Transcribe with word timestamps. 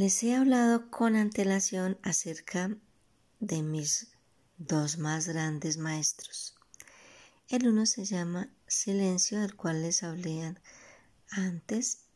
Les 0.00 0.22
he 0.22 0.34
hablado 0.34 0.90
con 0.90 1.14
antelación 1.14 1.98
acerca 2.02 2.74
de 3.38 3.62
mis 3.62 4.08
dos 4.56 4.96
más 4.96 5.28
grandes 5.28 5.76
maestros. 5.76 6.54
El 7.50 7.68
uno 7.68 7.84
se 7.84 8.06
llama 8.06 8.48
Silencio, 8.66 9.42
del 9.42 9.56
cual 9.56 9.82
les 9.82 10.02
hablé 10.02 10.54
antes, 11.28 12.06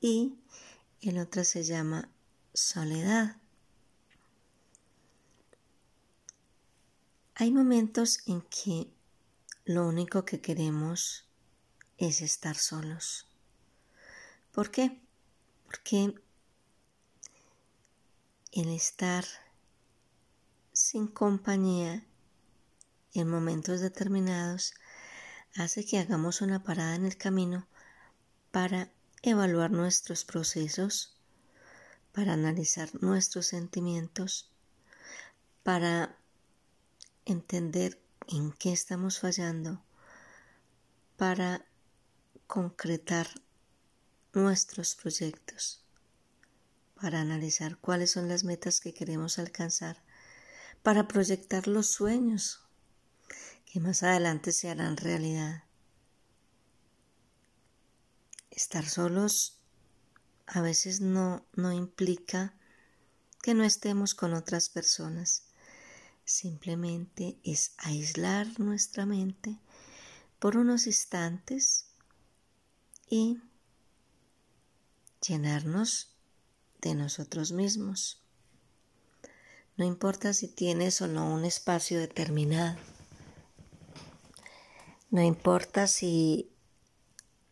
y 0.00 0.38
el 1.00 1.18
otro 1.18 1.42
se 1.42 1.64
llama 1.64 2.08
Soledad. 2.54 3.38
Hay 7.34 7.50
momentos 7.50 8.20
en 8.26 8.42
que 8.42 8.88
lo 9.64 9.88
único 9.88 10.24
que 10.24 10.40
queremos 10.40 11.26
es 11.98 12.20
estar 12.20 12.54
solos. 12.54 13.26
¿Por 14.52 14.70
qué? 14.70 15.02
Porque 15.66 16.14
el 18.52 18.68
estar 18.68 19.24
sin 20.74 21.06
compañía 21.06 22.04
en 23.14 23.28
momentos 23.28 23.80
determinados 23.80 24.74
hace 25.56 25.86
que 25.86 25.98
hagamos 25.98 26.42
una 26.42 26.62
parada 26.62 26.94
en 26.94 27.06
el 27.06 27.16
camino 27.16 27.66
para 28.50 28.90
evaluar 29.22 29.70
nuestros 29.70 30.26
procesos, 30.26 31.16
para 32.12 32.34
analizar 32.34 32.90
nuestros 33.02 33.46
sentimientos, 33.46 34.50
para 35.62 36.18
entender 37.24 37.98
en 38.28 38.52
qué 38.52 38.72
estamos 38.72 39.18
fallando, 39.18 39.82
para 41.16 41.64
concretar 42.46 43.28
nuestros 44.34 44.94
proyectos, 44.94 45.81
para 47.02 47.20
analizar 47.20 47.78
cuáles 47.78 48.12
son 48.12 48.28
las 48.28 48.44
metas 48.44 48.78
que 48.78 48.94
queremos 48.94 49.40
alcanzar, 49.40 50.00
para 50.84 51.08
proyectar 51.08 51.66
los 51.66 51.90
sueños 51.90 52.64
que 53.66 53.80
más 53.80 54.04
adelante 54.04 54.52
se 54.52 54.70
harán 54.70 54.96
realidad. 54.96 55.64
Estar 58.50 58.88
solos 58.88 59.58
a 60.46 60.60
veces 60.60 61.00
no, 61.00 61.44
no 61.54 61.72
implica 61.72 62.54
que 63.42 63.54
no 63.54 63.64
estemos 63.64 64.14
con 64.14 64.32
otras 64.32 64.68
personas. 64.68 65.48
Simplemente 66.24 67.40
es 67.42 67.74
aislar 67.78 68.60
nuestra 68.60 69.06
mente 69.06 69.58
por 70.38 70.56
unos 70.56 70.86
instantes 70.86 71.86
y 73.10 73.40
llenarnos 75.20 76.11
de 76.82 76.94
nosotros 76.94 77.52
mismos. 77.52 78.20
No 79.76 79.86
importa 79.86 80.34
si 80.34 80.48
tienes 80.48 81.00
o 81.00 81.08
no 81.08 81.32
un 81.32 81.44
espacio 81.44 81.98
determinado. 81.98 82.76
No 85.10 85.22
importa 85.22 85.86
si 85.86 86.52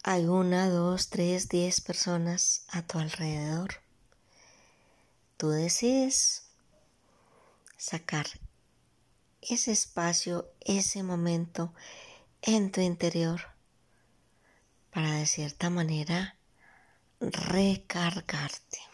hay 0.03 0.27
una, 0.27 0.69
dos, 0.69 1.09
tres, 1.09 1.49
diez 1.49 1.81
personas 1.81 2.65
a 2.69 2.83
tu 2.83 2.99
alrededor. 2.99 3.75
Tú 5.37 5.51
decides 5.51 6.51
sacar 7.77 8.27
ese 9.41 9.73
espacio, 9.73 10.53
ese 10.61 11.03
momento 11.03 11.73
en 12.43 12.73
tu 12.73 12.81
interior 12.81 13.41
para 14.91 15.13
de 15.13 15.27
cierta 15.27 15.71
manera 15.71 16.37
recargarte. 17.21 18.90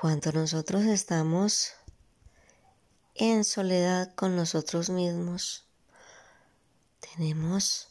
Cuando 0.00 0.30
nosotros 0.30 0.84
estamos 0.84 1.72
en 3.16 3.42
soledad 3.42 4.14
con 4.14 4.36
nosotros 4.36 4.90
mismos, 4.90 5.66
tenemos 7.00 7.88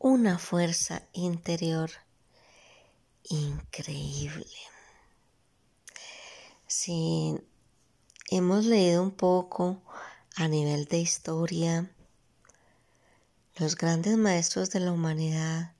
una 0.00 0.38
fuerza 0.38 1.06
interior 1.12 1.92
increíble. 3.22 4.56
Si 6.66 7.38
hemos 8.28 8.64
leído 8.64 9.00
un 9.00 9.12
poco 9.12 9.84
a 10.34 10.48
nivel 10.48 10.86
de 10.86 10.98
historia, 10.98 11.94
los 13.54 13.76
grandes 13.76 14.16
maestros 14.16 14.70
de 14.70 14.80
la 14.80 14.90
humanidad, 14.90 15.76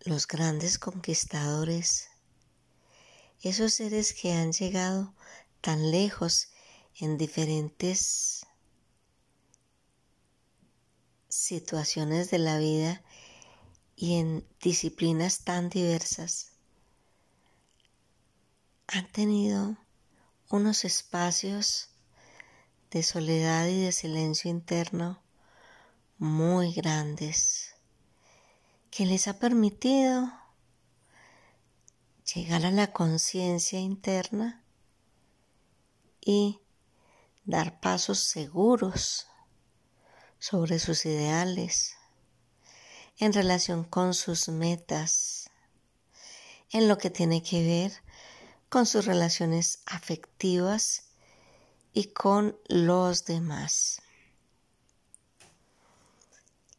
los 0.00 0.26
grandes 0.26 0.76
conquistadores, 0.80 2.08
esos 3.48 3.74
seres 3.74 4.14
que 4.14 4.32
han 4.32 4.52
llegado 4.52 5.14
tan 5.60 5.90
lejos 5.90 6.48
en 6.98 7.18
diferentes 7.18 8.46
situaciones 11.28 12.30
de 12.30 12.38
la 12.38 12.58
vida 12.58 13.02
y 13.96 14.18
en 14.18 14.46
disciplinas 14.60 15.44
tan 15.44 15.68
diversas, 15.68 16.52
han 18.86 19.10
tenido 19.12 19.76
unos 20.50 20.84
espacios 20.84 21.90
de 22.90 23.02
soledad 23.02 23.66
y 23.66 23.82
de 23.82 23.92
silencio 23.92 24.50
interno 24.50 25.22
muy 26.18 26.72
grandes 26.72 27.74
que 28.90 29.04
les 29.04 29.26
ha 29.26 29.38
permitido 29.38 30.32
llegar 32.32 32.64
a 32.64 32.70
la 32.70 32.92
conciencia 32.92 33.78
interna 33.78 34.64
y 36.20 36.60
dar 37.44 37.80
pasos 37.80 38.20
seguros 38.20 39.26
sobre 40.38 40.78
sus 40.78 41.04
ideales, 41.06 41.96
en 43.18 43.32
relación 43.32 43.84
con 43.84 44.14
sus 44.14 44.48
metas, 44.48 45.50
en 46.70 46.88
lo 46.88 46.98
que 46.98 47.10
tiene 47.10 47.42
que 47.42 47.64
ver 47.64 47.92
con 48.68 48.86
sus 48.86 49.04
relaciones 49.04 49.80
afectivas 49.86 51.04
y 51.92 52.06
con 52.08 52.58
los 52.66 53.24
demás. 53.24 54.02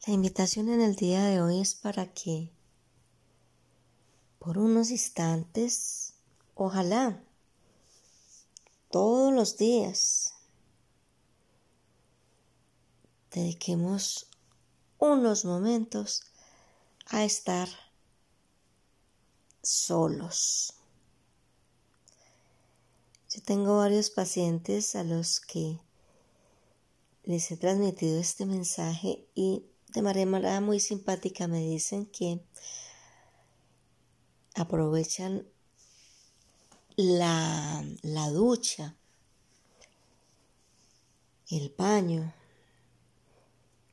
La 0.05 0.13
invitación 0.13 0.69
en 0.69 0.81
el 0.81 0.95
día 0.95 1.23
de 1.23 1.41
hoy 1.41 1.61
es 1.61 1.73
para 1.73 2.13
que 2.13 2.51
por 4.45 4.59
unos 4.59 4.91
instantes, 4.91 6.13
ojalá, 6.53 7.19
todos 8.91 9.33
los 9.33 9.57
días, 9.57 10.35
dediquemos 13.31 14.27
unos 14.99 15.45
momentos 15.45 16.21
a 17.07 17.23
estar 17.23 17.67
solos. 19.63 20.73
Yo 23.31 23.41
tengo 23.41 23.77
varios 23.77 24.11
pacientes 24.11 24.95
a 24.95 25.03
los 25.03 25.39
que 25.39 25.79
les 27.23 27.49
he 27.49 27.57
transmitido 27.57 28.19
este 28.19 28.45
mensaje 28.45 29.27
y 29.33 29.65
de 29.87 30.03
manera 30.03 30.61
muy 30.61 30.79
simpática 30.79 31.47
me 31.47 31.61
dicen 31.61 32.05
que 32.05 32.45
aprovechan 34.55 35.45
la, 36.95 37.85
la 38.01 38.29
ducha, 38.29 38.95
el 41.49 41.73
baño, 41.77 42.33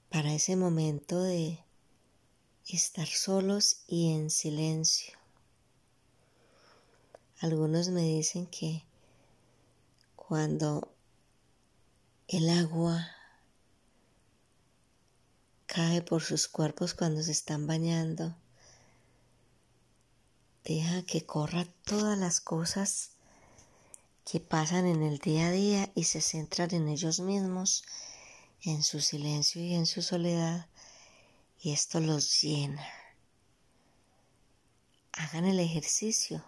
para 0.09 0.33
ese 0.33 0.57
momento 0.57 1.23
de 1.23 1.59
estar 2.67 3.09
solos 3.09 3.83
y 3.89 4.13
en 4.13 4.31
silencio. 4.31 5.19
Algunos 7.41 7.89
me 7.89 8.03
dicen 8.03 8.47
que 8.47 8.85
cuando 10.15 10.95
el 12.29 12.49
agua 12.49 13.09
cae 15.67 16.03
por 16.03 16.23
sus 16.23 16.47
cuerpos 16.47 16.95
cuando 16.95 17.23
se 17.23 17.33
están 17.33 17.67
bañando, 17.67 18.37
Deja 20.65 21.03
que 21.03 21.27
corra 21.27 21.67
todas 21.85 22.17
las 22.17 22.41
cosas 22.41 23.11
que 24.25 24.39
pasan 24.39 24.87
en 24.87 25.03
el 25.03 25.19
día 25.19 25.49
a 25.49 25.51
día 25.51 25.91
y 25.97 26.05
se 26.05 26.21
centran 26.21 26.73
en 26.73 26.87
ellos 26.89 27.19
mismos, 27.19 27.83
en 28.63 28.85
su 28.85 29.01
silencio 29.01 29.61
y 29.61 29.75
en 29.75 29.87
su 29.87 30.03
soledad, 30.03 30.69
y 31.61 31.73
esto 31.73 31.99
los 31.99 32.41
llena. 32.41 32.87
Hagan 35.13 35.47
el 35.47 35.59
ejercicio, 35.59 36.45